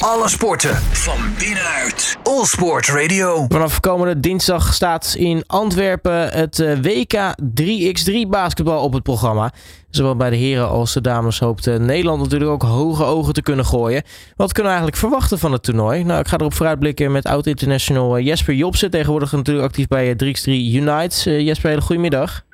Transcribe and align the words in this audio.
Alle 0.00 0.28
sporten 0.28 0.74
van 0.76 1.18
binnenuit. 1.38 2.18
All 2.22 2.44
Sport 2.44 2.88
Radio. 2.88 3.46
Vanaf 3.48 3.80
komende 3.80 4.20
dinsdag 4.20 4.74
staat 4.74 5.14
in 5.18 5.42
Antwerpen 5.46 6.28
het 6.28 6.58
eh, 6.58 6.76
WK 6.76 7.34
3x3 7.60 8.28
basketbal 8.28 8.82
op 8.82 8.92
het 8.92 9.02
programma. 9.02 9.52
Zowel 9.90 10.16
bij 10.16 10.30
de 10.30 10.36
heren 10.36 10.68
als 10.68 10.92
de 10.92 11.00
dames 11.00 11.38
hoopt 11.38 11.66
eh, 11.66 11.76
Nederland 11.76 12.22
natuurlijk 12.22 12.50
ook 12.50 12.62
hoge 12.62 13.04
ogen 13.04 13.34
te 13.34 13.42
kunnen 13.42 13.64
gooien. 13.64 14.02
Wat 14.36 14.52
kunnen 14.52 14.72
we 14.72 14.78
eigenlijk 14.78 14.96
verwachten 14.96 15.38
van 15.38 15.52
het 15.52 15.62
toernooi? 15.62 16.04
Nou, 16.04 16.20
ik 16.20 16.28
ga 16.28 16.36
erop 16.36 16.54
vooruitblikken 16.54 17.12
met 17.12 17.26
oud-international 17.26 18.16
eh, 18.16 18.24
Jesper 18.24 18.54
Jobsen. 18.54 18.90
Tegenwoordig 18.90 19.32
natuurlijk 19.32 19.66
actief 19.66 19.86
bij 19.86 20.14
3x3 20.14 20.44
Unites. 20.44 21.24
Jesper, 21.24 21.68
hele 21.68 21.82
goedemiddag. 21.82 22.44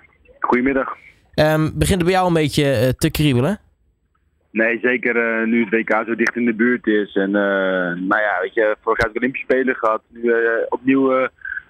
Goedemiddag. 0.41 0.89
Um, 1.35 1.73
begint 1.75 1.97
het 1.97 2.05
bij 2.05 2.13
jou 2.13 2.27
een 2.27 2.33
beetje 2.33 2.95
te 2.99 3.11
kriebelen? 3.11 3.61
Nee, 4.62 4.79
zeker 4.82 5.16
uh, 5.16 5.46
nu 5.46 5.64
het 5.64 5.70
WK 5.70 6.02
zo 6.07 6.14
dicht 6.14 6.36
in 6.36 6.45
de 6.45 6.54
buurt 6.54 6.86
is. 6.86 7.14
En 7.14 7.29
uh, 7.29 7.34
nou 8.09 8.20
ja, 8.20 8.39
weet 8.41 8.54
je, 8.54 8.77
vorig 8.80 9.02
jaar 9.02 9.11
Olympische 9.14 9.46
Spelen 9.46 9.75
gehad. 9.75 10.03
Nu 10.08 10.21
uh, 10.21 10.36
opnieuw 10.68 11.29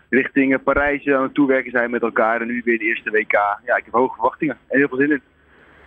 richting 0.08 0.62
Parijs 0.62 1.08
aan 1.08 1.22
het 1.22 1.34
toewerken 1.34 1.70
zijn 1.70 1.90
met 1.90 2.02
elkaar. 2.02 2.40
En 2.40 2.46
nu 2.46 2.62
weer 2.64 2.78
de 2.78 2.84
eerste 2.84 3.10
WK. 3.10 3.32
Ja, 3.64 3.76
ik 3.76 3.84
heb 3.84 3.92
hoge 3.92 4.14
verwachtingen 4.14 4.58
en 4.68 4.78
heel 4.78 4.88
veel 4.88 4.98
zin 4.98 5.10
in. 5.10 5.20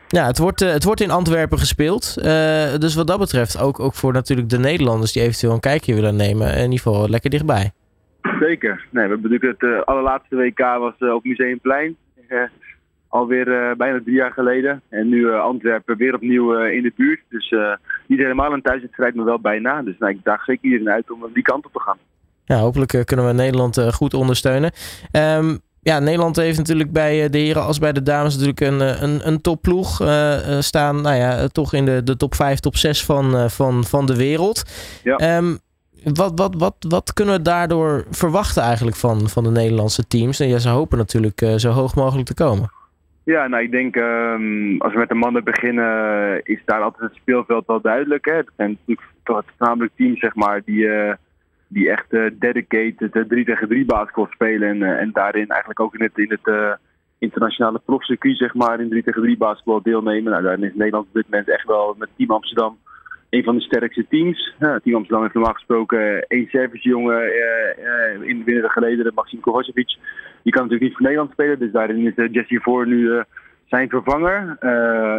Ja, 0.07 0.25
het 0.25 0.37
wordt, 0.37 0.59
het 0.59 0.83
wordt 0.83 1.01
in 1.01 1.11
Antwerpen 1.11 1.59
gespeeld. 1.59 2.23
dus 2.81 2.95
wat 2.95 3.07
dat 3.07 3.19
betreft 3.19 3.61
ook, 3.61 3.79
ook 3.79 3.93
voor 3.93 4.13
natuurlijk 4.13 4.49
de 4.49 4.59
Nederlanders 4.59 5.11
die 5.11 5.21
eventueel 5.21 5.53
een 5.53 5.59
kijkje 5.59 5.93
willen 5.93 6.15
nemen. 6.15 6.53
In 6.55 6.71
ieder 6.71 6.79
geval 6.79 7.09
lekker 7.09 7.29
dichtbij. 7.29 7.71
Zeker. 8.39 8.85
Nee, 8.89 9.03
we 9.03 9.09
hebben 9.09 9.31
natuurlijk 9.31 9.61
het 9.61 9.85
allerlaatste 9.85 10.35
WK 10.35 10.59
was 10.59 11.13
op 11.13 11.23
Museumplein 11.23 11.95
alweer 13.09 13.47
uh, 13.47 13.75
bijna 13.77 13.99
drie 14.03 14.15
jaar 14.15 14.31
geleden. 14.31 14.81
En 14.89 15.09
nu 15.09 15.19
uh, 15.19 15.41
Antwerpen 15.41 15.97
weer 15.97 16.15
opnieuw 16.15 16.59
uh, 16.59 16.73
in 16.73 16.83
de 16.83 16.93
buurt. 16.95 17.21
Dus 17.29 17.53
niet 18.07 18.19
helemaal 18.19 18.53
een 18.53 18.61
thuiswedstrijd, 18.61 19.15
maar 19.15 19.25
wel 19.25 19.39
bijna. 19.39 19.81
Dus 19.81 19.97
nou, 19.97 20.13
ik 20.13 20.23
daag 20.23 20.43
zeker 20.43 20.63
iedereen 20.63 20.89
uit 20.89 21.11
om 21.11 21.25
die 21.33 21.43
kant 21.43 21.65
op 21.65 21.73
te 21.73 21.79
gaan. 21.79 21.97
Ja, 22.45 22.57
hopelijk 22.57 23.05
kunnen 23.05 23.27
we 23.27 23.33
Nederland 23.33 23.93
goed 23.93 24.13
ondersteunen. 24.13 24.71
Um, 25.11 25.59
ja, 25.81 25.99
Nederland 25.99 26.35
heeft 26.35 26.57
natuurlijk 26.57 26.91
bij 26.91 27.29
de 27.29 27.37
heren 27.37 27.63
als 27.63 27.79
bij 27.79 27.93
de 27.93 28.03
dames 28.03 28.33
natuurlijk 28.33 28.59
een, 28.59 29.03
een, 29.03 29.27
een 29.27 29.41
topploeg 29.41 30.01
staan. 30.59 31.01
Nou 31.01 31.15
ja, 31.15 31.47
toch 31.47 31.73
in 31.73 31.85
de, 31.85 32.03
de 32.03 32.17
top 32.17 32.35
5, 32.35 32.59
top 32.59 32.75
6 32.75 33.05
van, 33.05 33.49
van, 33.49 33.83
van 33.83 34.05
de 34.05 34.15
wereld. 34.15 34.63
Ja. 35.03 35.37
Um, 35.37 35.57
wat, 36.03 36.31
wat, 36.35 36.55
wat, 36.57 36.75
wat 36.79 37.13
kunnen 37.13 37.35
we 37.35 37.41
daardoor 37.41 38.05
verwachten 38.09 38.63
eigenlijk 38.63 38.97
van, 38.97 39.29
van 39.29 39.43
de 39.43 39.51
Nederlandse 39.51 40.07
teams? 40.07 40.39
En 40.39 40.47
ja, 40.47 40.57
ze 40.57 40.69
hopen 40.69 40.97
natuurlijk 40.97 41.51
zo 41.55 41.69
hoog 41.69 41.95
mogelijk 41.95 42.27
te 42.27 42.33
komen. 42.33 42.71
Ja, 43.35 43.47
nou 43.47 43.63
ik 43.63 43.71
denk 43.71 43.95
um, 43.95 44.81
als 44.81 44.93
we 44.93 44.99
met 44.99 45.09
de 45.09 45.15
mannen 45.15 45.43
beginnen, 45.43 46.41
is 46.43 46.61
daar 46.65 46.81
altijd 46.81 47.09
het 47.09 47.19
speelveld 47.21 47.65
wel 47.65 47.81
duidelijk. 47.81 48.25
Hè? 48.25 48.35
Dat 48.35 48.53
zijn 48.55 48.69
natuurlijk 48.69 49.07
voornamelijk 49.23 49.91
teams 49.95 50.19
zeg 50.19 50.35
maar, 50.35 50.61
die, 50.65 50.85
uh, 50.85 51.13
die 51.67 51.89
echt 51.89 52.13
uh, 52.13 52.31
dedicated 52.33 53.29
3 53.29 53.45
tegen 53.45 53.67
3 53.67 53.85
basketbal 53.85 54.27
spelen. 54.31 54.69
En, 54.69 54.77
uh, 54.77 55.01
en 55.01 55.09
daarin 55.11 55.47
eigenlijk 55.47 55.79
ook 55.79 55.95
in 55.95 56.03
het, 56.03 56.17
in 56.17 56.37
het 56.41 56.77
internationale 57.17 57.81
profcircuit 57.85 58.37
zeg 58.37 58.53
maar, 58.53 58.79
in 58.79 58.89
3 58.89 59.03
tegen 59.03 59.21
3 59.21 59.37
basketbal 59.37 59.81
deelnemen. 59.81 60.31
Nou, 60.31 60.43
daarin 60.43 60.63
is 60.63 60.75
Nederland 60.75 61.07
op 61.07 61.13
dit 61.13 61.29
moment 61.29 61.49
echt 61.49 61.67
wel 61.67 61.95
met 61.97 62.09
Team 62.17 62.31
Amsterdam 62.31 62.77
een 63.29 63.43
van 63.43 63.55
de 63.55 63.61
sterkste 63.61 64.05
teams. 64.09 64.53
Team 64.59 64.95
Amsterdam 64.95 65.21
heeft 65.21 65.33
normaal 65.33 65.53
gesproken 65.53 66.27
één 66.27 66.47
service 66.49 66.89
jongen 66.89 67.23
in 68.21 68.43
de 68.43 68.69
geleden, 68.69 69.13
Maxime 69.13 69.41
Kovacevic. 69.41 69.97
Die 70.49 70.57
kan 70.57 70.67
natuurlijk 70.67 70.89
niet 70.89 70.99
voor 70.99 71.09
Nederland 71.09 71.31
spelen, 71.31 71.59
dus 71.59 71.71
daarin 71.71 72.05
is 72.05 72.15
uh, 72.15 72.33
Jesse 72.33 72.59
Voor 72.61 72.87
nu 72.87 72.99
uh, 72.99 73.21
zijn 73.65 73.89
vervanger. 73.89 74.57
Uh, 74.61 74.69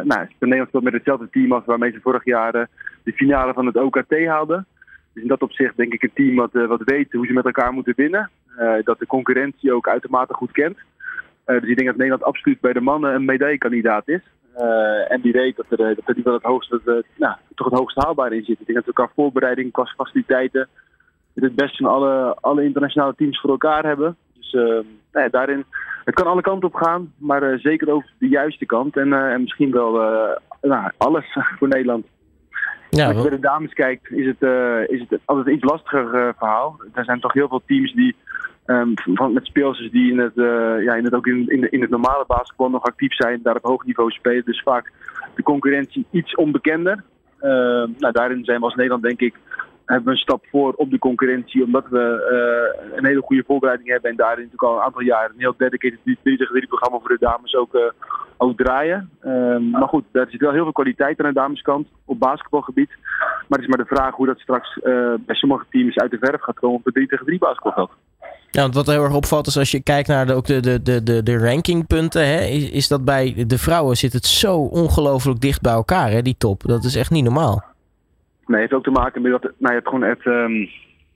nou, 0.04 0.26
Nederland 0.38 0.68
speelt 0.68 0.82
met 0.82 0.92
hetzelfde 0.92 1.28
team 1.30 1.52
als 1.52 1.64
waarmee 1.64 1.92
ze 1.92 2.00
vorig 2.00 2.24
jaar 2.24 2.68
de 3.02 3.12
finale 3.12 3.52
van 3.52 3.66
het 3.66 3.76
OKT 3.76 4.26
haalden. 4.26 4.66
Dus 5.12 5.22
in 5.22 5.28
dat 5.28 5.42
opzicht 5.42 5.76
denk 5.76 5.92
ik 5.92 6.02
een 6.02 6.12
team 6.14 6.36
wat, 6.36 6.52
wat 6.52 6.82
weet 6.84 7.12
hoe 7.12 7.26
ze 7.26 7.32
met 7.32 7.44
elkaar 7.44 7.72
moeten 7.72 7.92
winnen. 7.96 8.30
dat 8.84 8.98
de 8.98 9.06
concurrentie 9.06 9.72
ook 9.72 9.88
uitermate 9.88 10.34
goed 10.34 10.52
kent. 10.52 10.78
dus 11.44 11.68
ik 11.68 11.76
denk 11.76 11.88
dat 11.88 11.96
Nederland 11.96 12.24
absoluut 12.24 12.60
bij 12.60 12.72
de 12.72 12.80
mannen 12.80 13.14
een 13.14 13.24
medaillekandidaat 13.24 14.08
is. 14.08 14.22
en 15.08 15.20
die 15.20 15.32
weet 15.32 15.56
dat 15.56 15.66
er, 15.70 15.94
dat 15.94 16.16
er 16.16 16.22
wel 16.24 16.34
het 16.34 16.42
hoogste, 16.42 17.04
nou, 17.16 17.36
toch 17.54 17.70
het 17.70 17.78
hoogste 17.78 18.00
haalbaar 18.04 18.32
in 18.32 18.44
zit. 18.44 18.60
Ik 18.60 18.66
denk 18.66 18.78
dat 18.78 18.86
we 18.86 18.92
qua 18.92 19.10
voorbereiding, 19.14 19.70
faciliteiten, 19.96 20.68
het 21.34 21.54
beste 21.54 21.82
van 21.82 21.92
alle, 21.92 22.36
alle 22.40 22.64
internationale 22.64 23.14
teams 23.14 23.40
voor 23.40 23.50
elkaar 23.50 23.84
hebben. 23.84 24.16
Dus 24.50 24.84
nou 25.12 25.30
daarin, 25.30 25.64
het 26.04 26.14
kan 26.14 26.26
alle 26.26 26.40
kanten 26.40 26.68
op 26.68 26.74
gaan, 26.74 27.12
maar 27.16 27.52
uh, 27.52 27.58
zeker 27.58 27.90
ook 27.90 28.04
de 28.18 28.28
juiste 28.28 28.66
kant. 28.66 28.96
En, 28.96 29.12
en 29.12 29.40
misschien 29.40 29.70
wel 29.70 29.92
nou, 30.62 30.90
alles 30.96 31.24
voor 31.58 31.68
Nederland. 31.68 32.06
Ja, 32.90 33.06
Als 33.06 33.16
je 33.16 33.22
bij 33.22 33.30
de 33.30 33.38
dames 33.38 33.72
kijkt, 33.72 34.10
is 34.10 34.26
het, 34.26 34.42
is 34.90 35.00
het 35.08 35.20
altijd 35.24 35.46
een 35.46 35.54
iets 35.54 35.64
lastiger 35.64 36.34
verhaal. 36.38 36.80
Er 36.94 37.04
zijn 37.04 37.20
toch 37.20 37.32
heel 37.32 37.48
veel 37.48 37.62
teams 37.66 37.92
die 37.92 38.16
um, 38.66 38.92
van, 38.94 39.32
met 39.32 39.46
speelsters 39.46 39.90
die 39.90 40.10
in 40.10 40.18
het, 40.18 40.32
ja, 40.84 40.94
in 40.94 41.04
het, 41.04 41.14
ook 41.14 41.26
in, 41.26 41.48
in, 41.48 41.60
de, 41.60 41.68
in 41.70 41.80
het 41.80 41.90
normale 41.90 42.24
basketbal 42.26 42.70
nog 42.70 42.82
actief 42.82 43.14
zijn, 43.14 43.40
daar 43.42 43.56
op 43.56 43.64
hoog 43.64 43.84
niveau 43.84 44.10
spelen. 44.10 44.44
Dus 44.44 44.62
vaak 44.62 44.92
de 45.34 45.42
concurrentie 45.42 46.06
iets 46.10 46.34
onbekender. 46.34 47.04
Ehm, 47.40 47.88
nou, 47.98 48.12
daarin 48.12 48.44
zijn 48.44 48.58
we 48.58 48.64
als 48.64 48.74
Nederland 48.74 49.02
denk 49.02 49.20
ik 49.20 49.34
hebben 49.90 50.04
we 50.04 50.10
een 50.10 50.26
stap 50.26 50.44
voor 50.50 50.72
op 50.72 50.90
de 50.90 50.98
concurrentie. 50.98 51.64
Omdat 51.64 51.86
we 51.88 52.04
uh, 52.86 52.96
een 52.96 53.06
hele 53.06 53.22
goede 53.22 53.44
voorbereiding 53.46 53.88
hebben. 53.88 54.10
En 54.10 54.16
daarin 54.16 54.44
natuurlijk 54.44 54.72
al 54.72 54.76
een 54.76 54.84
aantal 54.84 55.02
jaren 55.02 55.30
een 55.30 55.40
heel 55.40 55.54
dedicated 55.56 55.98
3 56.02 56.18
tegen 56.22 56.54
3 56.54 56.66
programma 56.66 56.98
voor 56.98 57.08
de 57.08 57.26
dames 57.26 57.54
ook, 57.54 57.92
ook 58.36 58.56
draaien. 58.56 59.10
Um, 59.24 59.70
maar 59.70 59.88
goed, 59.88 60.04
daar 60.12 60.26
zit 60.30 60.40
wel 60.40 60.52
heel 60.52 60.62
veel 60.62 60.72
kwaliteit 60.72 61.20
aan 61.20 61.26
de 61.26 61.40
dameskant 61.40 61.88
op 62.04 62.18
basketbalgebied. 62.18 62.90
Maar 63.48 63.58
het 63.58 63.68
is 63.68 63.76
maar 63.76 63.86
de 63.86 63.94
vraag 63.94 64.14
hoe 64.14 64.26
dat 64.26 64.38
straks 64.38 64.76
uh, 64.76 65.14
bij 65.26 65.34
sommige 65.34 65.64
teams 65.70 65.96
uit 65.96 66.10
de 66.10 66.18
verf 66.20 66.42
gaat 66.42 66.58
komen 66.58 66.76
op 66.76 66.84
het 66.84 66.94
3 66.94 67.06
tegen 67.06 67.26
3 67.26 67.38
basketbalveld. 67.38 67.90
Ja, 68.50 68.60
want 68.62 68.74
wat 68.74 68.86
heel 68.86 69.04
erg 69.04 69.14
opvalt 69.14 69.46
is 69.46 69.58
als 69.58 69.70
je 69.70 69.82
kijkt 69.82 70.08
naar 70.08 70.26
de, 70.26 70.34
ook 70.34 70.46
de, 70.46 70.60
de, 70.60 70.82
de, 70.82 71.02
de, 71.02 71.22
de 71.22 71.38
rankingpunten, 71.38 72.26
hè, 72.26 72.40
is, 72.40 72.70
is 72.70 72.88
dat 72.88 73.04
bij 73.04 73.44
de 73.46 73.58
vrouwen 73.58 73.96
zit 73.96 74.12
het 74.12 74.26
zo 74.26 74.56
ongelooflijk 74.56 75.40
dicht 75.40 75.60
bij 75.60 75.72
elkaar, 75.72 76.10
hè, 76.10 76.22
die 76.22 76.34
top. 76.38 76.62
Dat 76.62 76.84
is 76.84 76.96
echt 76.96 77.10
niet 77.10 77.24
normaal. 77.24 77.69
Nee, 78.50 78.60
het 78.60 78.70
heeft 78.70 78.86
ook 78.86 78.94
te 78.94 79.00
maken 79.00 79.22
met 79.22 79.42
dat 79.42 79.52
nou, 79.58 79.74
het, 79.74 79.88
gewoon 79.88 80.02
het, 80.02 80.24
um, 80.24 80.68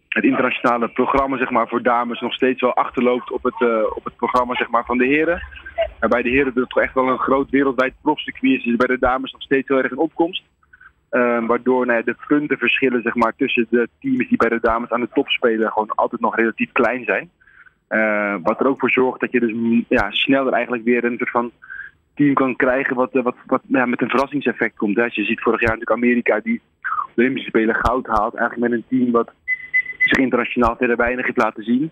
het 0.08 0.24
internationale 0.24 0.88
programma 0.88 1.36
zeg 1.36 1.50
maar, 1.50 1.68
voor 1.68 1.82
dames 1.82 2.20
nog 2.20 2.34
steeds 2.34 2.60
wel 2.60 2.74
achterloopt 2.74 3.30
op 3.30 3.42
het, 3.42 3.60
uh, 3.60 3.96
op 3.96 4.04
het 4.04 4.16
programma 4.16 4.54
zeg 4.54 4.68
maar, 4.68 4.84
van 4.84 4.98
de 4.98 5.06
heren. 5.06 5.42
En 5.98 6.08
bij 6.08 6.22
de 6.22 6.28
heren 6.28 6.52
het 6.54 6.68
toch 6.68 6.82
echt 6.82 6.94
wel 6.94 7.08
een 7.08 7.18
groot 7.18 7.50
wereldwijd 7.50 7.94
profcircuit 8.02 8.64
is 8.64 8.76
bij 8.76 8.86
de 8.86 8.98
dames 8.98 9.32
nog 9.32 9.42
steeds 9.42 9.68
heel 9.68 9.82
erg 9.82 9.90
in 9.90 9.98
opkomst. 9.98 10.42
Um, 11.10 11.46
waardoor 11.46 11.86
nou, 11.86 12.04
de 12.04 12.16
puntenverschillen 12.26 13.02
zeg 13.02 13.14
maar, 13.14 13.34
tussen 13.36 13.66
de 13.70 13.88
teams 14.00 14.28
die 14.28 14.36
bij 14.36 14.48
de 14.48 14.60
dames 14.60 14.90
aan 14.90 15.00
de 15.00 15.08
top 15.12 15.28
spelen 15.28 15.72
gewoon 15.72 15.94
altijd 15.94 16.20
nog 16.20 16.36
relatief 16.36 16.72
klein 16.72 17.04
zijn. 17.04 17.30
Uh, 17.88 18.36
wat 18.42 18.60
er 18.60 18.66
ook 18.66 18.80
voor 18.80 18.90
zorgt 18.90 19.20
dat 19.20 19.32
je 19.32 19.40
dus 19.40 19.84
ja, 19.88 20.10
sneller 20.10 20.52
eigenlijk 20.52 20.84
weer 20.84 21.04
een 21.04 21.16
soort 21.16 21.30
van 21.30 21.52
team 22.14 22.34
kan 22.34 22.56
krijgen 22.56 22.96
wat, 22.96 23.12
wat, 23.12 23.36
wat 23.46 23.62
ja, 23.66 23.86
met 23.86 24.00
een 24.00 24.08
verrassingseffect 24.08 24.76
komt. 24.76 24.96
Hè. 24.96 25.02
Je 25.02 25.24
ziet 25.24 25.40
vorig 25.40 25.60
jaar 25.60 25.76
natuurlijk 25.76 26.02
Amerika 26.02 26.40
die 26.40 26.60
de 27.14 27.20
Olympische 27.22 27.48
Spelen 27.48 27.74
goud 27.74 28.06
haalt. 28.06 28.34
Eigenlijk 28.34 28.70
met 28.70 28.78
een 28.78 28.98
team 28.98 29.10
wat 29.12 29.32
zich 29.98 30.18
internationaal 30.18 30.76
verder 30.76 30.96
weinig 30.96 31.24
heeft 31.24 31.38
laten 31.38 31.64
zien. 31.64 31.90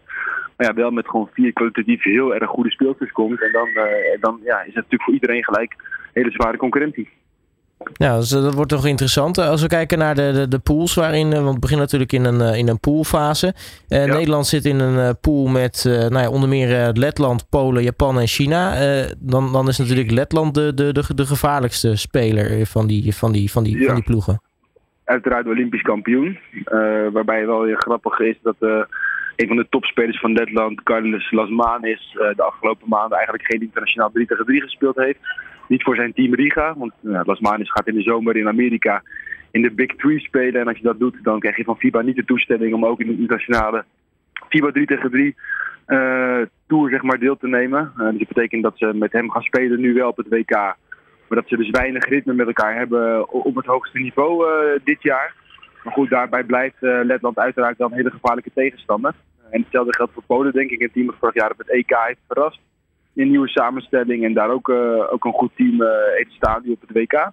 Maar 0.57 0.67
ja, 0.67 0.75
wel 0.75 0.91
met 0.91 1.09
gewoon 1.09 1.29
vier 1.33 1.53
kwalitatief 1.53 2.03
heel 2.03 2.35
erg 2.35 2.51
goede 2.51 2.71
speelsters 2.71 3.13
komt. 3.13 3.43
En 3.43 3.53
dan, 3.53 3.69
uh, 3.69 3.85
dan 4.21 4.41
ja, 4.45 4.61
is 4.61 4.67
het 4.67 4.75
natuurlijk 4.75 5.03
voor 5.03 5.15
iedereen 5.15 5.45
gelijk 5.45 5.77
hele 6.13 6.31
zware 6.31 6.57
concurrentie. 6.57 7.09
Ja, 7.93 8.17
dus 8.17 8.29
dat 8.29 8.55
wordt 8.55 8.71
toch 8.71 8.87
interessant. 8.87 9.39
Als 9.39 9.63
we 9.63 9.69
kijken 9.69 9.99
naar 9.99 10.15
de, 10.15 10.33
de, 10.33 10.49
de 10.49 10.59
pools 10.59 10.95
waarin, 10.95 11.31
want 11.31 11.49
het 11.49 11.61
begint 11.61 11.81
natuurlijk 11.81 12.13
in 12.13 12.25
een, 12.25 12.55
in 12.55 12.69
een 12.69 12.81
poolfase. 12.81 13.55
Uh, 13.89 14.07
ja. 14.07 14.13
Nederland 14.13 14.47
zit 14.47 14.65
in 14.65 14.81
een 14.81 15.19
pool 15.21 15.47
met 15.47 15.85
uh, 15.87 15.95
nou 15.95 16.19
ja, 16.19 16.31
onder 16.31 16.49
meer 16.49 16.91
Letland, 16.93 17.47
Polen, 17.49 17.83
Japan 17.83 18.19
en 18.19 18.27
China. 18.27 18.75
dan, 19.19 19.53
dan 19.53 19.69
is 19.69 19.79
natuurlijk 19.79 20.11
Letland 20.11 20.55
de, 20.55 20.75
de, 20.75 20.93
de, 20.93 21.15
de 21.15 21.27
gevaarlijkste 21.27 21.97
speler 21.97 22.67
van 22.67 22.87
die, 22.87 23.15
van 23.15 23.33
die, 23.33 23.51
van 23.51 23.63
die, 23.63 23.79
ja. 23.79 23.87
van 23.87 23.95
die 23.95 24.05
ploegen 24.05 24.41
uiteraard 25.05 25.47
Olympisch 25.47 25.83
kampioen. 25.83 26.39
Waarbij 27.13 27.47
wel 27.47 27.63
weer 27.63 27.77
grappig 27.77 28.21
is 28.21 28.37
dat 28.43 28.57
een 29.37 29.47
van 29.47 29.57
de 29.57 29.67
topspelers 29.71 30.21
van 30.21 30.33
Letland, 30.33 30.83
Carlos 30.83 31.31
Lasmanis, 31.31 32.11
de 32.37 32.43
afgelopen 32.43 32.89
maanden 32.89 33.17
eigenlijk 33.17 33.47
geen 33.47 33.63
internationaal 33.63 34.11
3 34.11 34.27
tegen 34.27 34.45
3 34.45 34.61
gespeeld 34.61 34.97
heeft. 34.97 35.19
Niet 35.73 35.83
voor 35.83 35.97
zijn 35.97 36.13
team 36.13 36.35
Riga, 36.35 36.75
want 36.77 36.93
Lasmanis 37.01 37.71
gaat 37.71 37.89
in 37.89 37.95
de 37.95 38.03
zomer 38.03 38.37
in 38.37 38.49
Amerika 38.49 39.03
in 39.51 39.63
de 39.63 39.71
Big 39.71 39.97
Three 39.97 40.21
spelen. 40.21 40.61
En 40.61 40.69
als 40.69 40.77
je 40.77 40.83
dat 40.83 40.99
doet, 40.99 41.17
dan 41.23 41.41
krijg 41.41 41.57
je 41.57 41.65
van 41.65 41.79
FIBA 41.79 42.01
niet 42.01 42.17
de 42.17 42.25
toestemming 42.25 42.75
om 42.75 42.85
ook 42.85 43.01
in 43.01 43.07
de 43.07 43.13
internationale 43.13 43.85
FIBA 44.49 44.71
3 44.71 44.87
tegen 44.87 45.11
3 45.11 45.35
tour 46.67 46.91
zeg 46.91 47.03
maar, 47.03 47.19
deel 47.19 47.37
te 47.37 47.49
nemen. 47.49 47.93
dus 47.97 48.19
dat 48.19 48.29
betekent 48.29 48.63
dat 48.63 48.79
ze 48.79 48.95
met 48.95 49.13
hem 49.13 49.31
gaan 49.31 49.43
spelen 49.43 49.81
nu 49.81 49.95
wel 49.95 50.09
op 50.09 50.17
het 50.17 50.29
WK. 50.29 50.51
Maar 51.29 51.41
dat 51.41 51.49
ze 51.49 51.57
dus 51.57 51.71
weinig 51.71 52.09
ritme 52.09 52.33
met 52.33 52.47
elkaar 52.47 52.75
hebben 52.75 53.29
op 53.29 53.55
het 53.55 53.67
hoogste 53.67 53.99
niveau 53.99 54.47
uh, 54.47 54.81
dit 54.85 55.03
jaar. 55.03 55.35
Maar 55.85 55.93
goed, 55.93 56.11
daarbij 56.11 56.45
blijft 56.45 56.83
uh, 56.83 57.01
Letland 57.03 57.39
uiteraard 57.39 57.79
wel 57.79 57.89
een 57.91 57.97
hele 57.97 58.11
gevaarlijke 58.11 58.51
tegenstander. 58.55 59.15
En 59.51 59.61
hetzelfde 59.61 59.95
geldt 59.95 60.13
voor 60.13 60.23
Polen, 60.27 60.53
denk 60.53 60.71
ik. 60.71 60.81
Een 60.81 60.93
team 60.93 61.07
dat 61.07 61.17
vorig 61.19 61.35
jaar 61.35 61.51
op 61.51 61.59
het 61.59 61.71
EK 61.71 61.97
heeft 62.07 62.21
verrast. 62.27 62.61
In 63.15 63.31
nieuwe 63.31 63.49
samenstelling 63.49 64.25
en 64.25 64.33
daar 64.33 64.51
ook, 64.51 64.69
uh, 64.69 65.13
ook 65.13 65.25
een 65.25 65.33
goed 65.33 65.51
team 65.57 65.83
heeft 66.17 66.33
staan 66.33 66.63
die 66.63 66.73
op 66.73 66.81
het 66.81 66.93
WK. 66.93 67.31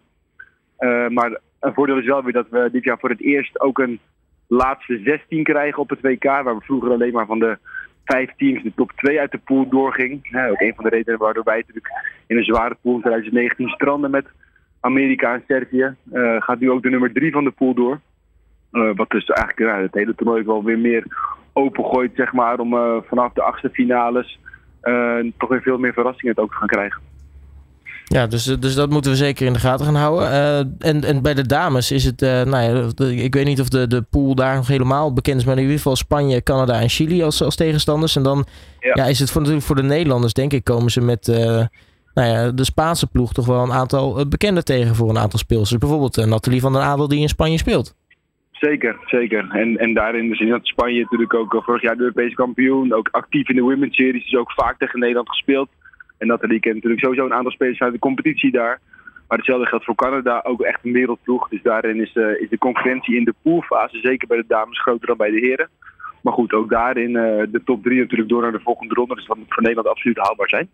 maar 1.09 1.39
een 1.59 1.73
voordeel 1.73 1.97
is 1.97 2.05
wel 2.05 2.23
weer 2.23 2.33
dat 2.33 2.49
we 2.49 2.69
dit 2.71 2.83
jaar 2.83 2.99
voor 2.99 3.09
het 3.09 3.21
eerst 3.21 3.59
ook 3.59 3.79
een 3.79 3.99
laatste 4.47 5.01
16 5.03 5.43
krijgen 5.43 5.81
op 5.81 5.89
het 5.89 6.01
WK. 6.01 6.23
Waar 6.23 6.55
we 6.55 6.61
vroeger 6.61 6.91
alleen 6.91 7.13
maar 7.13 7.25
van 7.25 7.39
de 7.39 7.57
vijf 8.05 8.31
teams 8.37 8.63
de 8.63 8.71
top 8.75 8.91
2 8.91 9.19
uit 9.19 9.31
de 9.31 9.37
pool 9.37 9.69
doorging. 9.69 10.13
Ook 10.49 10.61
een 10.61 10.73
van 10.75 10.83
de 10.83 10.89
redenen 10.89 11.19
waardoor 11.19 11.43
wij 11.43 11.57
natuurlijk 11.57 11.91
in 12.27 12.37
een 12.37 12.43
zware 12.43 12.77
pool 12.81 12.95
in 12.95 13.01
2019 13.01 13.69
stranden 13.69 14.11
met 14.11 14.25
Amerika 14.79 15.33
en 15.33 15.43
Servië. 15.47 15.95
Gaat 16.39 16.59
nu 16.59 16.71
ook 16.71 16.83
de 16.83 16.89
nummer 16.89 17.13
3 17.13 17.31
van 17.31 17.43
de 17.43 17.51
pool 17.51 17.73
door. 17.73 17.99
Wat 18.71 19.09
dus 19.09 19.25
eigenlijk 19.25 19.81
het 19.81 19.93
hele 19.93 20.15
toernooi 20.15 20.43
wel 20.43 20.63
weer 20.63 20.79
meer 20.79 21.03
opengooit, 21.53 22.11
zeg 22.15 22.33
maar, 22.33 22.59
om 22.59 23.03
vanaf 23.07 23.33
de 23.33 23.41
achtste 23.41 23.69
finales 23.69 24.39
toch 25.37 25.49
weer 25.49 25.61
veel 25.61 25.77
meer 25.77 25.93
verrassingen 25.93 26.37
ook 26.37 26.51
te 26.51 26.57
gaan 26.57 26.67
krijgen. 26.67 27.01
Ja, 28.09 28.27
dus, 28.27 28.43
dus 28.43 28.75
dat 28.75 28.89
moeten 28.89 29.11
we 29.11 29.17
zeker 29.17 29.45
in 29.45 29.53
de 29.53 29.59
gaten 29.59 29.85
gaan 29.85 29.95
houden. 29.95 30.31
Uh, 30.31 30.89
en, 30.89 31.03
en 31.03 31.21
bij 31.21 31.33
de 31.33 31.47
dames 31.47 31.91
is 31.91 32.05
het, 32.05 32.21
uh, 32.21 32.29
nou 32.29 32.93
ja, 32.97 33.05
ik 33.23 33.33
weet 33.33 33.45
niet 33.45 33.61
of 33.61 33.69
de, 33.69 33.87
de 33.87 34.01
pool 34.01 34.35
daar 34.35 34.55
nog 34.55 34.67
helemaal 34.67 35.13
bekend 35.13 35.39
is, 35.39 35.45
maar 35.45 35.55
in 35.55 35.61
ieder 35.61 35.77
geval 35.77 35.95
Spanje, 35.95 36.43
Canada 36.43 36.79
en 36.79 36.89
Chili 36.89 37.23
als, 37.23 37.43
als 37.43 37.55
tegenstanders. 37.55 38.15
En 38.15 38.23
dan 38.23 38.45
ja. 38.79 38.91
ja 38.93 39.05
is 39.05 39.19
het 39.19 39.31
voor, 39.31 39.41
natuurlijk 39.41 39.67
voor 39.67 39.75
de 39.75 39.83
Nederlanders, 39.83 40.33
denk 40.33 40.53
ik, 40.53 40.63
komen 40.63 40.91
ze 40.91 41.01
met 41.01 41.27
uh, 41.27 41.37
nou 42.13 42.27
ja, 42.27 42.51
de 42.51 42.63
Spaanse 42.63 43.07
ploeg 43.07 43.33
toch 43.33 43.45
wel 43.45 43.63
een 43.63 43.73
aantal 43.73 44.27
bekende 44.27 44.63
tegen 44.63 44.95
voor 44.95 45.09
een 45.09 45.17
aantal 45.17 45.39
speelsters. 45.39 45.79
Bijvoorbeeld 45.79 46.25
Nathalie 46.25 46.61
van 46.61 46.73
den 46.73 46.81
Adel 46.81 47.07
die 47.07 47.19
in 47.19 47.29
Spanje 47.29 47.57
speelt. 47.57 47.95
Zeker, 48.59 48.97
zeker. 49.05 49.49
En, 49.51 49.77
en 49.77 49.93
daarin 49.93 50.31
is 50.31 50.49
dat 50.49 50.67
Spanje 50.67 51.01
natuurlijk 51.01 51.33
ook 51.33 51.63
vorig 51.63 51.81
jaar 51.81 51.95
de 51.95 52.01
Europese 52.01 52.35
kampioen. 52.35 52.93
Ook 52.93 53.07
actief 53.11 53.49
in 53.49 53.55
de 53.55 53.61
Women's 53.61 53.95
Series, 53.95 54.23
dus 54.23 54.39
ook 54.39 54.51
vaak 54.51 54.77
tegen 54.77 54.99
Nederland 54.99 55.29
gespeeld. 55.29 55.69
En 56.17 56.27
dat 56.27 56.39
kent 56.39 56.63
natuurlijk 56.63 57.01
sowieso 57.01 57.25
een 57.25 57.33
aantal 57.33 57.51
spelers 57.51 57.79
uit 57.79 57.93
de 57.93 57.99
competitie 57.99 58.51
daar. 58.51 58.79
Maar 59.27 59.37
hetzelfde 59.37 59.65
geldt 59.65 59.85
voor 59.85 59.95
Canada, 59.95 60.41
ook 60.43 60.61
echt 60.61 60.85
een 60.85 60.91
wereldploeg. 60.91 61.49
Dus 61.49 61.61
daarin 61.61 62.01
is, 62.01 62.15
is 62.15 62.49
de 62.49 62.57
concurrentie 62.57 63.15
in 63.15 63.23
de 63.23 63.33
poolfase, 63.41 63.99
zeker 63.99 64.27
bij 64.27 64.37
de 64.37 64.45
dames, 64.47 64.81
groter 64.81 65.07
dan 65.07 65.17
bij 65.17 65.31
de 65.31 65.39
heren. 65.39 65.69
Maar 66.21 66.33
goed, 66.33 66.53
ook 66.53 66.69
daarin 66.69 67.09
uh, 67.09 67.43
de 67.51 67.61
top 67.65 67.83
drie 67.83 67.99
natuurlijk 67.99 68.29
door 68.29 68.41
naar 68.41 68.51
de 68.51 68.59
volgende 68.59 68.93
ronde. 68.93 69.15
Dus 69.15 69.25
dat 69.25 69.37
moet 69.37 69.45
voor 69.53 69.63
Nederland 69.63 69.87
absoluut 69.87 70.17
haalbaar 70.17 70.49
zijn. 70.49 70.69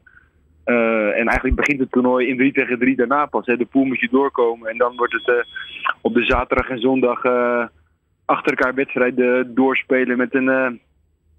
Uh, 0.65 1.19
en 1.19 1.27
eigenlijk 1.27 1.55
begint 1.55 1.79
het 1.79 1.91
toernooi 1.91 2.27
in 2.27 2.37
3 2.37 2.53
tegen 2.53 2.79
3 2.79 2.95
daarna 2.95 3.25
pas. 3.25 3.45
Hè. 3.45 3.57
De 3.57 3.65
pool 3.65 3.83
moet 3.83 3.99
je 3.99 4.07
doorkomen. 4.11 4.69
En 4.69 4.77
dan 4.77 4.95
wordt 4.95 5.13
het 5.13 5.45
op 6.01 6.13
de 6.13 6.23
zaterdag 6.23 6.69
en 6.69 6.79
zondag 6.79 7.23
achter 8.25 8.51
elkaar 8.51 8.73
wedstrijden 8.73 9.55
doorspelen 9.55 10.17
met 10.17 10.33
een 10.33 10.79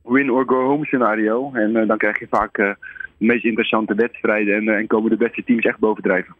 win 0.02 0.30
or 0.30 0.44
go 0.46 0.66
home 0.66 0.84
scenario. 0.84 1.50
En 1.52 1.86
dan 1.86 1.98
krijg 1.98 2.18
je 2.18 2.26
vaak 2.28 2.76
de 3.18 3.24
meest 3.24 3.44
interessante 3.44 3.94
wedstrijden 3.94 4.56
en, 4.56 4.68
eh, 4.68 4.74
en 4.76 4.86
komen 4.86 5.10
de 5.10 5.16
beste 5.16 5.44
teams 5.44 5.64
echt 5.64 5.78
bovendrijven. 5.78 6.34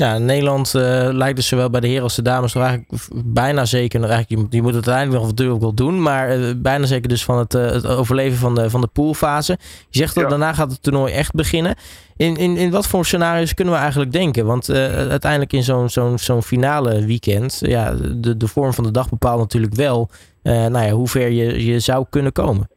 Ja, 0.00 0.18
Nederland 0.18 0.74
uh, 0.76 1.08
lijkt 1.12 1.36
dus 1.36 1.48
zowel 1.48 1.70
bij 1.70 1.80
de 1.80 1.86
heren 1.86 2.02
als 2.02 2.16
de 2.16 2.22
dames 2.22 2.52
toch 2.52 2.62
eigenlijk 2.62 3.08
bijna 3.24 3.64
zeker. 3.64 4.00
Eigenlijk, 4.00 4.52
je, 4.52 4.62
moet 4.62 4.74
het 4.74 4.86
uiteindelijk 4.86 5.22
nog 5.22 5.30
natuurlijk 5.30 5.60
wel 5.60 5.74
doen. 5.74 6.02
Maar 6.02 6.38
uh, 6.38 6.50
bijna 6.56 6.86
zeker 6.86 7.08
dus 7.08 7.24
van 7.24 7.38
het, 7.38 7.54
uh, 7.54 7.70
het, 7.70 7.86
overleven 7.86 8.38
van 8.38 8.54
de, 8.54 8.70
van 8.70 8.80
de 8.80 8.88
poolfase. 8.92 9.56
Je 9.90 9.98
zegt 9.98 10.14
dat 10.14 10.24
ja. 10.24 10.30
daarna 10.30 10.52
gaat 10.52 10.70
het 10.70 10.82
toernooi 10.82 11.12
echt 11.12 11.34
beginnen. 11.34 11.74
In, 12.16 12.36
in, 12.36 12.56
in 12.56 12.70
wat 12.70 12.88
voor 12.88 13.04
scenario's 13.04 13.54
kunnen 13.54 13.74
we 13.74 13.80
eigenlijk 13.80 14.12
denken? 14.12 14.46
Want 14.46 14.70
uiteindelijk 15.10 15.52
in 15.52 15.62
zo'n 15.62 15.88
zo'n 15.88 16.18
zo'n 16.18 16.42
finale 16.42 17.06
weekend. 17.06 17.60
Ja, 17.62 17.94
de, 18.14 18.36
de 18.36 18.48
vorm 18.48 18.72
van 18.72 18.84
de 18.84 18.90
dag 18.90 19.08
bepaalt 19.08 19.40
natuurlijk 19.40 19.74
wel 19.74 20.10
nou 20.42 20.78
ja, 20.78 20.90
hoe 20.90 21.08
ver 21.08 21.28
je, 21.28 21.66
je 21.66 21.78
zou 21.78 22.06
kunnen 22.10 22.32
komen. 22.32 22.68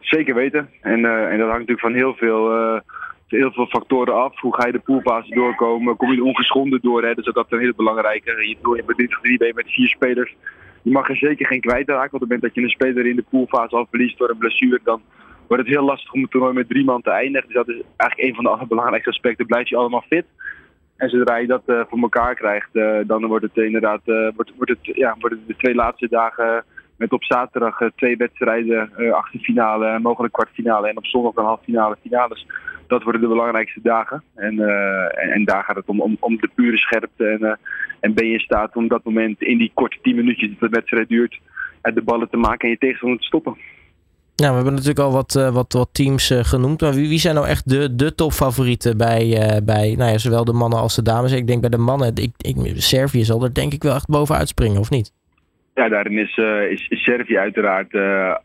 Zeker 0.00 0.34
weten. 0.34 0.68
En, 0.80 1.04
en 1.04 1.38
dat 1.38 1.48
hangt 1.48 1.68
natuurlijk 1.68 1.80
van 1.80 1.94
heel 1.94 2.14
veel, 2.14 2.50
heel 3.30 3.52
veel 3.52 3.66
factoren 3.66 4.14
af. 4.14 4.40
Hoe 4.40 4.54
ga 4.54 4.66
je 4.66 4.72
de 4.72 4.78
poolfase 4.78 5.34
doorkomen? 5.34 5.96
Kom 5.96 6.12
je 6.12 6.24
ongeschonden 6.24 6.78
door? 6.82 7.04
Hè? 7.04 7.14
Dus 7.14 7.24
dat 7.24 7.44
is 7.44 7.50
een 7.50 7.60
heel 7.60 7.72
belangrijke. 7.76 8.30
Je, 8.30 8.56
je 8.76 8.82
bent 8.86 9.18
3 9.22 9.38
ben 9.38 9.46
je 9.46 9.54
met 9.54 9.70
vier 9.70 9.88
spelers. 9.88 10.36
Je 10.82 10.90
mag 10.90 11.08
er 11.08 11.16
zeker 11.16 11.46
geen 11.46 11.60
kwijt 11.60 11.88
raken. 11.88 12.10
Want 12.10 12.12
op 12.12 12.20
het 12.20 12.28
moment 12.28 12.42
dat 12.42 12.54
je 12.54 12.62
een 12.62 12.68
speler 12.68 13.06
in 13.06 13.16
de 13.16 13.24
poolfase 13.30 13.76
al 13.76 13.86
verliest 13.90 14.18
door 14.18 14.30
een 14.30 14.38
blessure, 14.38 14.80
dan 14.84 15.02
wordt 15.48 15.62
het 15.62 15.72
heel 15.72 15.84
lastig 15.84 16.12
om 16.12 16.22
het 16.22 16.30
toernooi 16.30 16.54
met 16.54 16.68
drie 16.68 16.84
man 16.84 17.02
te 17.02 17.10
eindigen. 17.10 17.46
Dus 17.46 17.56
dat 17.56 17.68
is 17.68 17.82
eigenlijk 17.96 18.28
een 18.28 18.34
van 18.34 18.44
de 18.44 18.50
allerbelangrijkste 18.50 19.10
aspecten. 19.10 19.46
Blijf 19.46 19.68
je 19.68 19.76
allemaal 19.76 20.04
fit. 20.08 20.24
En 20.96 21.08
zodra 21.08 21.36
je 21.36 21.46
dat 21.46 21.62
uh, 21.66 21.80
voor 21.88 21.98
elkaar 21.98 22.34
krijgt, 22.34 22.68
uh, 22.72 22.98
dan 23.06 23.26
wordt 23.26 23.44
het 23.44 23.64
inderdaad 23.64 24.00
uh, 24.06 24.28
wordt, 24.34 24.52
wordt 24.56 24.70
het, 24.70 24.96
ja, 24.96 25.16
wordt 25.18 25.36
het 25.36 25.46
de 25.46 25.56
twee 25.56 25.74
laatste 25.74 26.08
dagen 26.08 26.64
met 26.96 27.12
op 27.12 27.24
zaterdag 27.24 27.80
twee 27.96 28.16
wedstrijden, 28.16 28.90
achterfinale 29.12 29.98
mogelijk 29.98 30.32
kwartfinale. 30.32 30.88
En 30.88 30.96
op 30.96 31.06
zondag 31.06 31.36
een 31.36 31.44
halffinale 31.44 31.96
finales. 32.02 32.46
Dat 32.90 33.02
worden 33.02 33.20
de 33.20 33.26
belangrijkste 33.26 33.80
dagen. 33.82 34.22
En, 34.34 34.58
en, 34.58 35.30
en, 35.30 35.44
daar 35.44 35.64
gaat 35.64 35.76
het 35.76 35.86
om, 35.86 36.00
om, 36.00 36.16
om 36.20 36.36
de 36.36 36.50
pure 36.54 36.76
scherpte. 36.76 37.26
En, 37.26 37.58
en 38.00 38.14
ben 38.14 38.26
je 38.26 38.32
in 38.32 38.40
staat 38.40 38.76
om 38.76 38.88
dat 38.88 39.04
moment 39.04 39.42
in 39.42 39.58
die 39.58 39.70
korte 39.74 39.98
tien 40.02 40.16
minuutjes 40.16 40.48
dat 40.48 40.70
de 40.70 40.76
wedstrijd 40.76 41.08
duurt, 41.08 41.40
de 41.82 42.02
ballen 42.02 42.30
te 42.30 42.36
maken 42.36 42.60
en 42.64 42.70
je 42.70 42.78
tegenstander 42.78 43.18
te 43.18 43.26
stoppen. 43.26 43.56
Ja, 44.34 44.48
we 44.48 44.54
hebben 44.54 44.72
natuurlijk 44.72 44.98
al 44.98 45.12
wat, 45.12 45.32
wat, 45.32 45.72
wat 45.72 45.88
teams 45.92 46.32
genoemd. 46.34 46.80
Maar 46.80 46.94
wie, 46.94 47.08
wie, 47.08 47.18
zijn 47.18 47.34
nou 47.34 47.46
echt 47.46 47.68
de, 47.68 47.94
de 47.94 48.14
topfavorieten 48.14 48.96
bij, 48.96 49.60
bij 49.64 49.94
nou 49.96 50.10
ja, 50.10 50.18
zowel 50.18 50.44
de 50.44 50.52
mannen 50.52 50.78
als 50.78 50.94
de 50.94 51.02
dames? 51.02 51.32
Ik 51.32 51.46
denk 51.46 51.60
bij 51.60 51.70
de 51.70 51.78
mannen, 51.78 52.14
ik, 52.14 52.32
ik, 52.36 52.56
Servië 52.76 53.24
zal 53.24 53.44
er 53.44 53.54
denk 53.54 53.72
ik 53.72 53.82
wel 53.82 53.94
echt 53.94 54.08
bovenuit 54.08 54.48
springen, 54.48 54.80
of 54.80 54.90
niet? 54.90 55.12
Ja, 55.74 55.88
daarin 55.88 56.18
is, 56.18 56.36
is, 56.70 56.88
is 56.88 57.02
Servië 57.02 57.38
uiteraard 57.38 57.96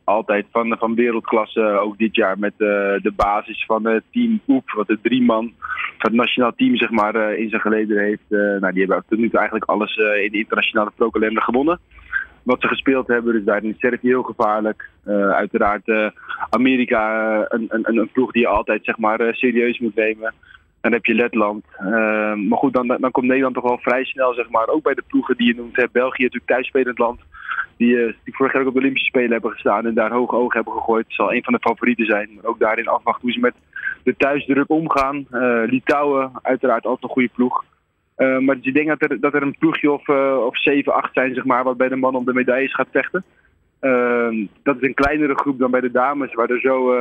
altijd 0.04 0.46
van, 0.52 0.76
van 0.80 0.96
wereldklasse. 0.96 1.62
Ook 1.62 1.98
dit 1.98 2.16
jaar 2.16 2.40
met 2.40 2.54
de 2.58 3.14
basis 3.16 3.66
van 3.66 3.86
het 3.86 4.04
team 4.12 4.42
Oep, 4.48 4.72
wat 4.72 4.88
de 4.88 5.00
drie 5.02 5.22
man 5.22 5.54
van 5.98 6.12
het 6.12 6.14
nationaal 6.14 6.54
team 6.56 6.76
zeg 6.76 6.90
maar, 6.90 7.34
in 7.34 7.50
zijn 7.50 7.62
geleden 7.62 8.04
heeft. 8.04 8.30
nou, 8.30 8.72
die 8.72 8.86
hebben 8.86 9.04
tot 9.10 9.20
nu 9.20 9.30
toe 9.30 9.40
eigenlijk 9.40 9.70
alles 9.70 9.96
in 9.96 10.32
de 10.32 10.38
internationale 10.38 10.92
pro-kalender 10.96 11.44
gewonnen 11.44 11.80
wat 12.46 12.62
ze 12.62 12.68
gespeeld 12.68 13.08
hebben. 13.08 13.34
Dus 13.34 13.44
daarin 13.44 13.70
is 13.70 13.80
Servië 13.80 14.08
heel 14.08 14.24
gevaarlijk. 14.24 14.90
Uiteraard 15.32 16.14
Amerika, 16.50 17.36
een, 17.48 17.66
een, 17.70 17.98
een 17.98 18.10
ploeg 18.12 18.32
die 18.32 18.42
je 18.42 18.48
altijd 18.48 18.84
zeg 18.84 18.98
maar, 18.98 19.36
serieus 19.36 19.80
moet 19.80 19.96
nemen. 19.96 20.34
Dan 20.86 20.94
heb 20.94 21.06
je 21.06 21.14
Letland. 21.14 21.66
maar 22.50 22.58
goed, 22.58 22.74
dan, 22.74 22.88
dan 22.88 23.12
komt 23.12 23.28
Nederland 23.28 23.56
toch 23.56 23.64
wel 23.64 23.78
vrij 23.78 24.04
snel, 24.04 24.34
zeg 24.34 24.50
maar. 24.50 24.68
Ook 24.68 24.84
bij 24.84 24.94
de 24.94 25.04
ploegen 25.08 25.38
die 25.38 25.48
je 25.48 25.56
noemt. 25.56 25.76
Hè. 25.76 25.86
België 25.92 26.24
natuurlijk 26.24 26.52
thuisspelend 26.52 26.98
land. 26.98 27.20
Die, 27.78 27.96
die 28.24 28.36
vorig 28.36 28.54
jaar 28.54 28.62
ook 28.62 28.68
op 28.68 28.74
de 28.74 28.80
Olympische 28.80 29.08
Spelen 29.08 29.32
hebben 29.32 29.52
gestaan 29.52 29.86
en 29.86 29.94
daar 29.94 30.12
hoge 30.12 30.36
ogen 30.36 30.56
hebben 30.56 30.74
gegooid. 30.74 31.06
Zal 31.08 31.34
een 31.34 31.44
van 31.44 31.54
de 31.54 31.60
favorieten 31.60 32.06
zijn. 32.06 32.30
Maar 32.36 32.46
ook 32.46 32.60
daarin 32.60 32.88
afwachten 32.88 33.22
hoe 33.22 33.32
ze 33.32 33.40
met 33.40 33.54
de 34.04 34.16
thuisdruk 34.16 34.70
omgaan. 34.70 35.28
Litouwen, 35.66 36.32
uiteraard 36.42 36.86
altijd 36.86 37.04
een 37.04 37.10
goede 37.10 37.32
ploeg. 37.34 37.64
Uh, 38.18 38.40
maar 38.40 38.56
dus 38.56 38.66
ik 38.66 38.74
denk 38.74 38.88
dat 38.88 39.12
er, 39.12 39.20
dat 39.20 39.34
er 39.34 39.42
een 39.42 39.58
ploegje 39.60 39.92
of, 39.92 40.08
uh, 40.08 40.38
of 40.46 40.58
7, 40.58 40.94
8 40.94 41.14
zijn, 41.14 41.34
zeg 41.34 41.46
maar, 41.46 41.64
wat 41.64 41.78
bij 41.78 41.90
de 41.90 41.96
mannen 41.96 42.20
om 42.20 42.26
de 42.26 42.34
medailles 42.34 42.74
gaat 42.74 42.88
vechten. 42.92 43.24
Uh, 43.82 44.48
dat 44.64 44.76
is 44.76 44.88
een 44.88 44.94
kleinere 44.94 45.36
groep 45.36 45.60
dan 45.60 45.72
bij 45.72 45.82
de 45.82 45.92
dames, 45.92 46.34
waar 46.34 46.50
er 46.50 46.60
zo, 46.60 46.94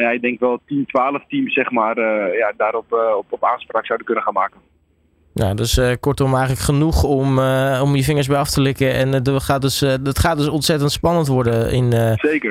nou 0.00 0.12
ja, 0.12 0.16
ik 0.16 0.22
denk 0.22 0.40
wel 0.40 0.60
10, 0.66 0.86
12 0.86 1.22
teams, 1.28 1.54
zeg 1.54 1.70
maar, 1.70 1.96
ja, 2.36 2.52
daarop 2.56 2.92
op, 3.18 3.26
op 3.28 3.44
aanspraak 3.44 3.86
zouden 3.86 4.06
kunnen 4.06 4.24
gaan 4.24 4.34
maken. 4.34 4.60
Ja, 5.34 5.54
dus 5.54 5.80
kortom 6.00 6.34
eigenlijk 6.34 6.60
genoeg 6.60 7.04
om, 7.04 7.38
om 7.82 7.96
je 7.96 8.02
vingers 8.02 8.26
bij 8.26 8.38
af 8.38 8.50
te 8.50 8.60
likken. 8.60 8.94
En 8.94 9.12
het 9.12 9.42
gaat 9.42 9.62
dus, 9.62 9.80
het 9.80 10.18
gaat 10.18 10.36
dus 10.36 10.48
ontzettend 10.48 10.92
spannend 10.92 11.26
worden 11.26 11.72
in, 11.72 11.92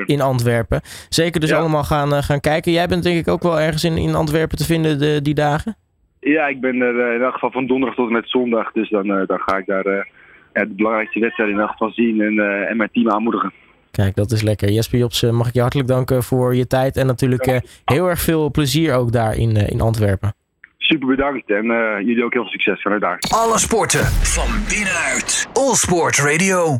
in 0.04 0.20
Antwerpen. 0.20 0.80
Zeker 1.08 1.40
dus 1.40 1.50
ja. 1.50 1.58
allemaal 1.58 1.84
gaan, 1.84 2.22
gaan 2.22 2.40
kijken. 2.40 2.72
Jij 2.72 2.86
bent 2.86 3.02
denk 3.02 3.18
ik 3.18 3.28
ook 3.28 3.42
wel 3.42 3.60
ergens 3.60 3.84
in, 3.84 3.96
in 3.96 4.14
Antwerpen 4.14 4.56
te 4.58 4.64
vinden 4.64 4.98
de, 4.98 5.22
die 5.22 5.34
dagen? 5.34 5.76
Ja, 6.20 6.46
ik 6.46 6.60
ben 6.60 6.80
er 6.80 7.14
in 7.14 7.22
elk 7.22 7.32
geval 7.32 7.50
van 7.50 7.66
donderdag 7.66 7.96
tot 7.96 8.06
en 8.06 8.12
met 8.12 8.30
zondag. 8.30 8.72
Dus 8.72 8.90
dan, 8.90 9.06
dan 9.06 9.40
ga 9.40 9.56
ik 9.56 9.66
daar 9.66 10.06
ja, 10.52 10.64
de 10.64 10.74
belangrijkste 10.76 11.20
wedstrijd 11.20 11.50
in 11.50 11.58
elk 11.58 11.70
geval 11.70 11.90
zien 11.90 12.20
en, 12.20 12.38
en 12.68 12.76
mijn 12.76 12.90
team 12.92 13.10
aanmoedigen. 13.10 13.52
Kijk, 13.90 14.14
dat 14.14 14.30
is 14.30 14.42
lekker. 14.42 14.70
Jesper 14.70 14.98
Jobsen, 14.98 15.34
mag 15.34 15.48
ik 15.48 15.54
je 15.54 15.60
hartelijk 15.60 15.88
danken 15.88 16.22
voor 16.22 16.54
je 16.54 16.66
tijd. 16.66 16.96
En 16.96 17.06
natuurlijk 17.06 17.46
ja. 17.46 17.60
heel 17.84 18.08
erg 18.08 18.20
veel 18.20 18.50
plezier 18.50 18.94
ook 18.94 19.12
daar 19.12 19.36
in, 19.36 19.56
in 19.56 19.80
Antwerpen. 19.80 20.34
Super 20.78 21.08
bedankt 21.08 21.50
en 21.50 21.64
jullie 22.04 22.24
ook 22.24 22.32
heel 22.32 22.42
veel 22.42 22.50
succes 22.50 22.82
vanuit 22.82 23.00
daar. 23.00 23.18
Alle 23.34 23.58
sporten 23.58 24.04
van 24.06 24.48
binnenuit. 24.68 25.48
All 25.52 25.74
Sport 25.74 26.18
Radio. 26.18 26.78